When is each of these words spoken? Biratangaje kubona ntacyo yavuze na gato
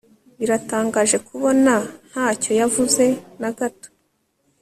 Biratangaje 0.39 1.17
kubona 1.27 1.73
ntacyo 2.09 2.51
yavuze 2.59 3.03
na 3.41 3.49
gato 3.57 3.89